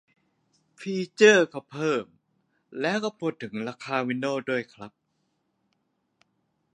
[0.79, 2.05] ฟีเจอร์ก็เพิ่ม
[2.81, 4.91] แล้วก็พูดถึงราคาวินโดวส์ด้วยครับ